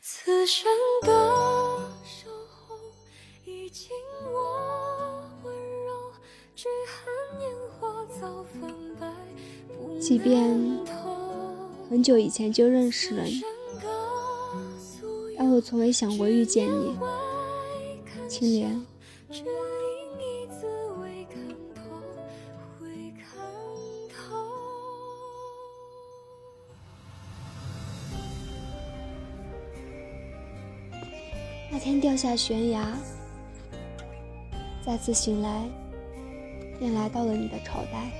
[0.00, 0.70] 此生
[1.02, 1.08] 的
[2.04, 2.76] 守候，
[3.44, 3.90] 已经
[4.24, 5.54] 我温
[5.84, 6.12] 柔，
[6.54, 9.12] 只恨年华早分白，
[9.68, 10.58] 不即便。
[11.90, 13.42] 很久以前就认识了你，
[15.36, 16.96] 但我从未想过遇见你。
[18.28, 18.86] 青莲，
[31.78, 32.92] 那天掉下悬崖，
[34.84, 35.64] 再次醒来，
[36.76, 38.10] 便来到了你的朝代。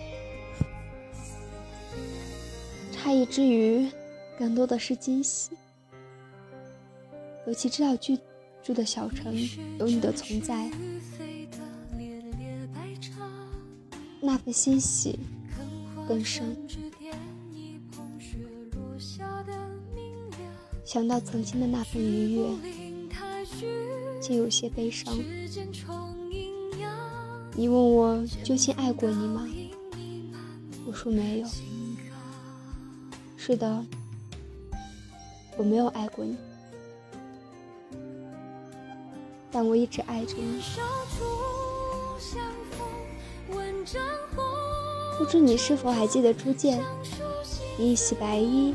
[2.93, 3.91] 诧异之余，
[4.39, 5.51] 更多的是惊喜。
[7.49, 8.17] 尤其知道居
[8.63, 9.35] 住的小城
[9.81, 10.71] 有你的存在，
[14.21, 15.19] 那份欣喜
[16.07, 16.57] 更深。
[20.85, 22.47] 想到曾经的那份愉悦，
[24.29, 25.17] 竟有些悲伤。
[27.55, 29.49] 你问我究竟爱过你吗？
[30.87, 31.49] 我说没有。
[33.39, 33.83] 是的，
[35.57, 36.37] 我没有爱过你，
[39.51, 40.61] 但我一直爱着你。
[45.17, 46.79] 不知你是否还记得初见？
[47.79, 48.75] 你一袭白衣，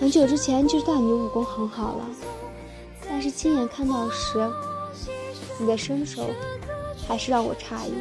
[0.00, 2.08] 很久之前就知道你武功很好了，
[3.08, 4.38] 但是亲眼看到时，
[5.58, 6.24] 你的身手
[7.06, 7.92] 还是让我诧异。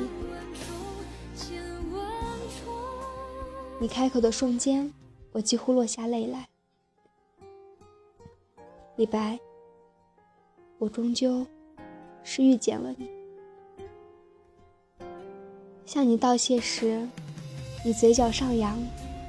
[3.79, 4.93] 你开口的瞬间，
[5.31, 6.47] 我几乎落下泪来。
[8.95, 9.39] 李白，
[10.77, 11.45] 我终究
[12.23, 13.09] 是遇见了你。
[15.85, 17.07] 向你道谢时，
[17.83, 18.77] 你嘴角上扬，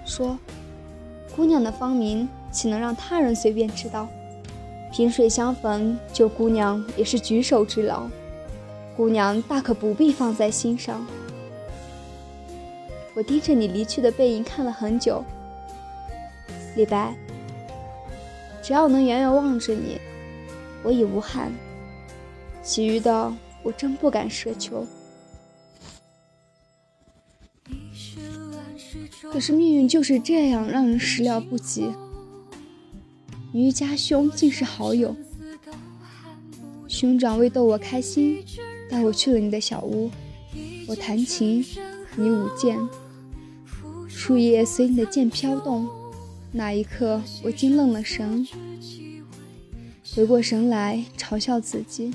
[0.06, 0.38] 说
[1.36, 4.08] ：“姑娘的芳名，岂能让他人随便知道？
[4.90, 8.08] 萍水相逢，救姑娘也是举手之劳，
[8.96, 11.06] 姑娘大可不必放在心上。”
[13.14, 15.24] 我盯着你离去的背影看了很久，
[16.76, 17.16] 李白，
[18.62, 20.00] 只要能远远望着你，
[20.84, 21.52] 我已无憾。
[22.62, 23.32] 其余的，
[23.62, 24.86] 我真不敢奢求。
[29.32, 31.92] 可是命运就是这样，让人始料不及。
[33.50, 35.16] 你与家兄竟是好友，
[36.86, 38.44] 兄长为逗我开心，
[38.90, 40.10] 带我去了你的小屋。
[40.86, 41.64] 我弹琴，
[42.14, 42.78] 你舞剑，
[44.06, 45.88] 树叶随你的剑飘动。
[46.52, 48.46] 那一刻，我竟愣了神，
[50.14, 52.12] 回过神来，嘲笑自己。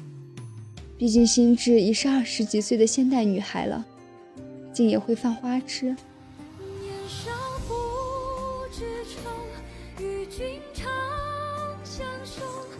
[0.99, 3.83] 毕竟心智已是二十几岁的现代女孩了，
[4.71, 5.95] 竟也会犯花痴。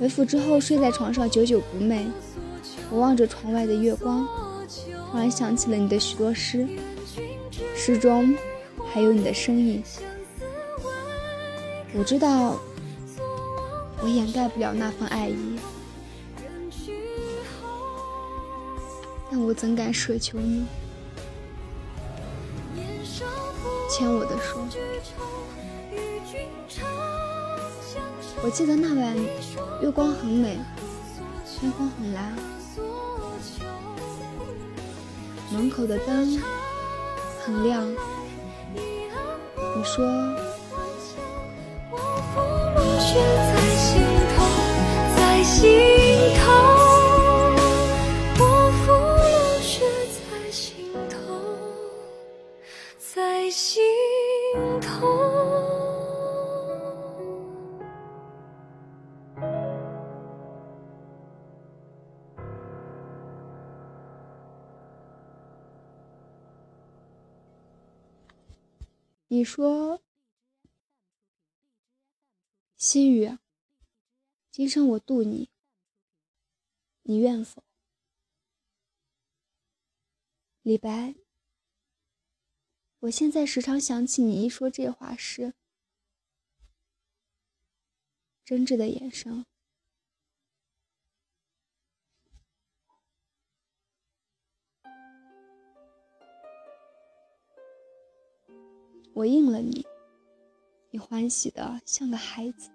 [0.03, 2.03] 回府之后，睡在床上久久不寐。
[2.91, 4.27] 我望着窗外的月光，
[5.09, 6.67] 突然想起了你的许多诗，
[7.73, 8.35] 诗中
[8.91, 9.81] 还有你的身影。
[11.93, 12.59] 我知道，
[14.01, 15.57] 我掩盖不了那份爱意，
[19.31, 20.65] 但我怎敢奢求你
[23.89, 24.59] 牵我的手？
[28.45, 29.15] 我记得那晚
[29.81, 30.59] 月光很美，
[31.45, 32.35] 天空很蓝，
[35.49, 36.37] 门口的灯
[37.45, 37.89] 很亮。
[38.75, 40.05] 你说。
[45.15, 45.31] 在
[50.51, 51.23] 心头，
[52.99, 53.81] 在心
[54.81, 55.32] 头，
[69.43, 70.01] 你说，
[72.77, 73.37] 西雨，
[74.49, 75.49] 今生我渡你，
[77.01, 77.61] 你愿否？
[80.61, 81.15] 李白，
[82.99, 85.53] 我现在时常想起你一说这话时，
[88.45, 89.45] 真挚的眼神。
[99.13, 99.85] 我应了你，
[100.89, 102.71] 你欢喜的像个孩子。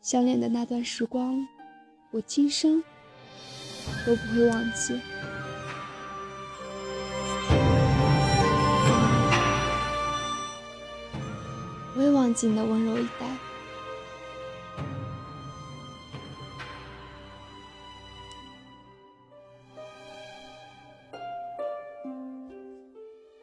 [0.00, 1.46] 相恋的那段时光，
[2.10, 2.82] 我今生
[4.06, 4.98] 都不会忘记。
[11.94, 13.49] 我也忘记你的温柔以待。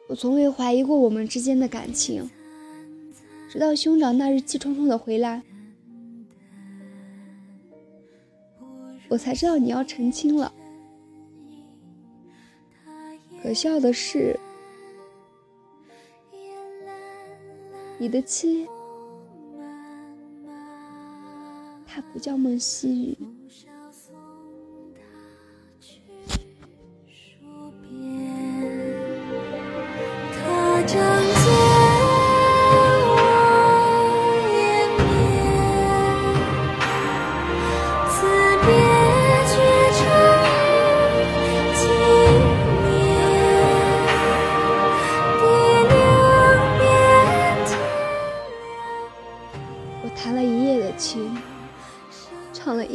[0.08, 2.28] 我从未怀疑过我们之间的感情，
[3.50, 5.42] 直到兄长那日气冲冲的回来，
[9.08, 10.50] 我才知道你要成亲了。
[13.42, 14.38] 可笑的是，
[17.98, 18.66] 你的妻，
[21.86, 23.18] 她不叫孟西雨。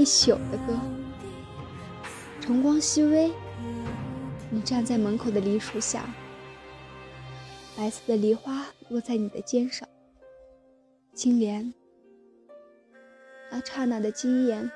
[0.04, 0.78] 一宿的歌，
[2.42, 3.32] 晨光熹微，
[4.50, 6.04] 你站在门口的梨树下，
[7.78, 9.88] 白色的梨花落在你的肩上，
[11.16, 11.74] 青莲。
[13.50, 14.70] 那刹那的惊艳，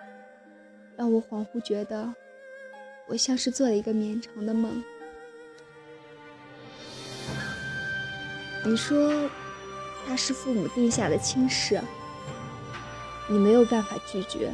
[0.95, 2.13] 让我恍惚觉得，
[3.09, 4.81] 我像是做了一个绵长的梦。
[8.63, 9.29] 你说，
[10.07, 11.81] 那是父母定下的亲事，
[13.29, 14.53] 你没有办法拒绝。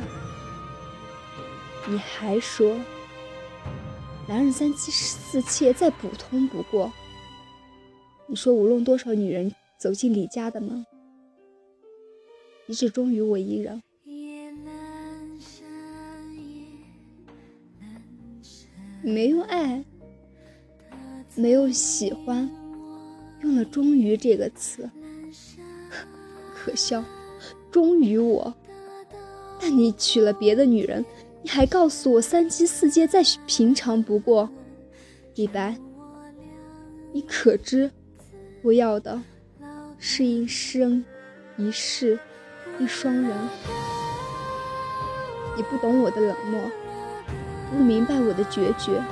[1.85, 2.79] 你还说，
[4.27, 6.91] 男人三妻四妾再普通不过。
[8.25, 10.85] 你说无论多少女人走进李家的门，
[12.65, 13.83] 你只忠于我一人。
[19.01, 19.83] 没有爱，
[21.35, 22.49] 没有喜欢，
[23.41, 24.89] 用了“忠于”这个词，
[26.55, 27.03] 可笑，
[27.69, 28.55] 忠于我。
[29.59, 31.05] 但你娶了别的女人。
[31.43, 34.49] 你还告诉我三妻四妾再平常不过，
[35.35, 35.77] 李白，
[37.11, 37.91] 你可知
[38.61, 39.21] 我要的
[39.99, 41.03] 是一生
[41.57, 42.17] 一世
[42.79, 43.29] 一双人？
[45.57, 46.61] 你不懂我的冷漠，
[47.69, 49.03] 不明白我的决绝。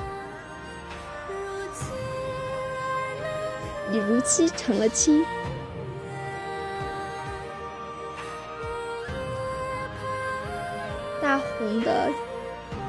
[3.90, 5.22] 你如期成了亲，
[11.32, 12.12] 大红的。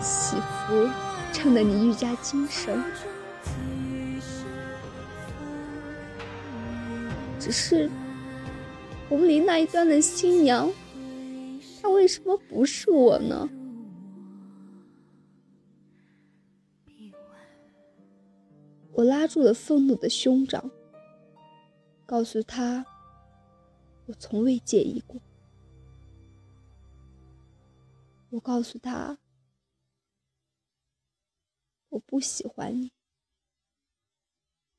[0.02, 0.90] 喜服
[1.32, 2.84] 衬得你愈加精神，
[7.40, 7.90] 只是
[9.08, 10.70] 红林那一端的新娘，
[11.82, 13.50] 她为什么不是我呢？
[18.92, 20.70] 我拉住了愤怒的兄长，
[22.06, 22.86] 告诉他，
[24.08, 25.22] 我从未介意过。
[28.34, 29.20] 我告诉他。
[31.90, 32.92] 我不喜欢你，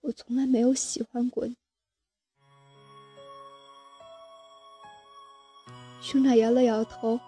[0.00, 1.56] 我从来没有喜欢过你。
[6.02, 7.20] 兄长摇了摇头，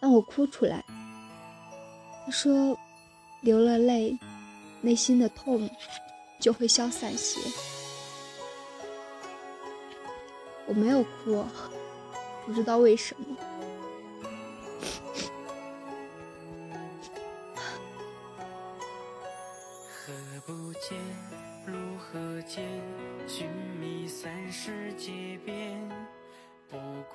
[0.00, 0.84] 让我哭出来。
[2.24, 2.78] 他说
[3.42, 4.16] ：“流了泪，
[4.80, 5.68] 内心的痛
[6.40, 7.40] 就会消散些。”
[10.68, 11.44] 我没有哭，
[12.46, 13.36] 不知道为什么。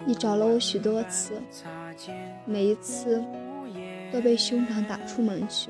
[0.06, 1.41] 你找了我许多次，
[2.46, 3.24] 每一次
[4.12, 5.70] 都被兄长打出门去。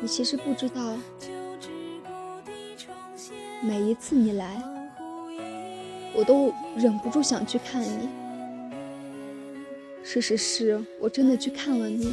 [0.00, 0.96] 你其实不知道，
[3.62, 4.62] 每一次你来，
[6.14, 8.08] 我都忍不住想去看你。
[10.02, 12.12] 事实是我真的去看了你。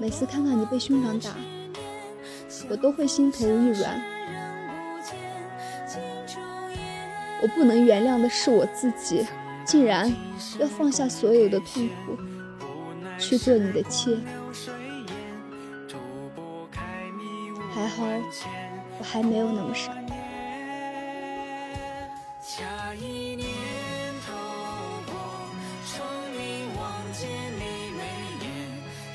[0.00, 1.36] 每次看到你被兄长打，
[2.72, 4.00] 我都会心头一软。
[7.42, 9.26] 我不能原谅的是我自己，
[9.66, 10.10] 竟然
[10.58, 12.16] 要放下所有的痛苦，
[13.18, 14.16] 去做你的妾。
[17.74, 18.06] 还好，
[18.98, 19.92] 我还没有那么傻。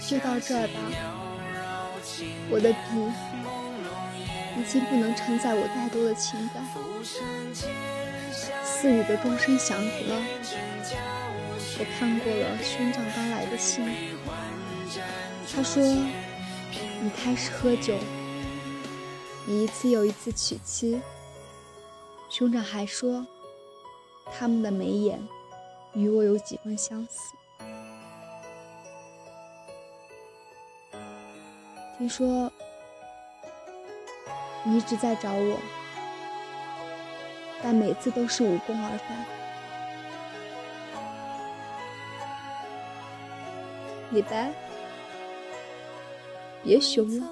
[0.07, 0.79] 就到这儿吧，
[2.49, 2.77] 我的笔
[4.59, 6.63] 已经不能承载我太多的情感。
[8.63, 10.15] 四雨的钟声响起了，
[11.79, 13.83] 我看过了兄长刚来的信。
[15.53, 15.81] 他说
[17.01, 17.95] ：“你开始喝酒，
[19.45, 21.01] 你一次又一次娶妻，
[22.29, 23.25] 兄长还说，
[24.31, 25.19] 他们的眉眼
[25.93, 27.36] 与我有几分相似。
[31.97, 32.51] 听说
[34.63, 35.57] 你一直在找我，
[37.63, 39.25] 但每次都是无功而返。
[44.11, 44.53] 李白，
[46.63, 47.27] 别凶了，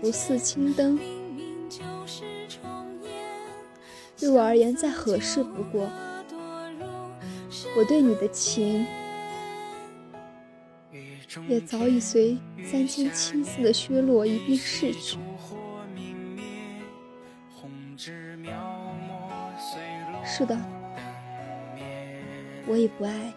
[0.00, 0.98] 不似青灯。
[4.18, 5.88] 对我而言，再合适不过。
[7.76, 8.84] 我对你的情，
[11.48, 15.18] 也早已随三千青丝的削落一并逝去。
[20.24, 20.58] 是的，
[22.66, 23.32] 我已不爱，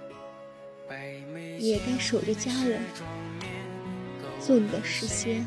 [1.59, 2.79] 你也该守着家人，
[4.39, 5.45] 做你的诗仙。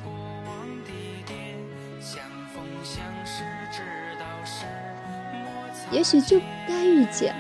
[5.91, 7.35] 也许就该遇见，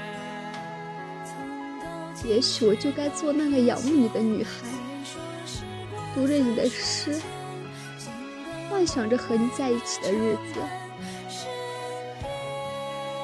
[2.25, 4.51] 也许我就该做那个仰慕你的女孩，
[6.15, 7.21] 读着你的诗，
[8.69, 10.61] 幻想着和你在一起的日子。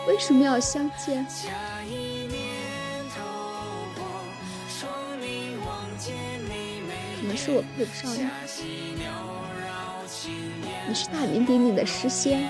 [0.06, 1.26] 为什么要相见？
[7.20, 8.28] 可能是我配不上你，
[10.86, 12.46] 你是大名鼎鼎的诗仙，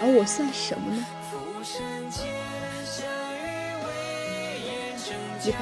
[0.00, 1.06] 而我算什么呢？
[5.44, 5.58] 李白，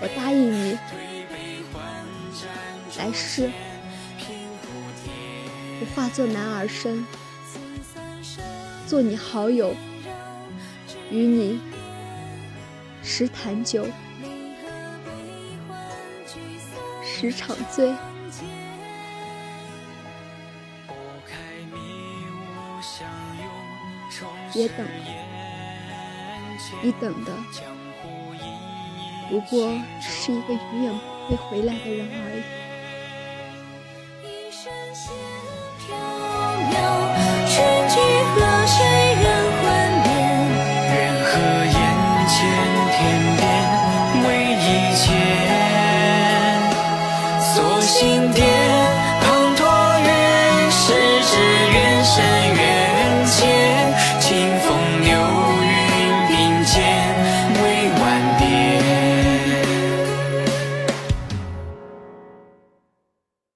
[0.00, 0.76] 我答应你，
[2.98, 3.50] 来世
[5.80, 7.04] 我化作男儿身，
[8.86, 9.74] 做你好友，
[11.10, 11.60] 与你
[13.02, 13.86] 十坛酒，
[17.04, 17.92] 十场醉。
[24.52, 24.90] 别等了，
[26.82, 27.32] 你等的
[29.28, 30.98] 不过是一个永远
[31.28, 32.65] 不会回来的人而已。
[36.76, 37.25] know.